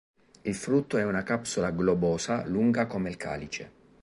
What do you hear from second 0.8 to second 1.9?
è una capsula